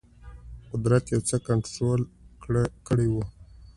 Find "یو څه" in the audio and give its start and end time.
1.13-1.35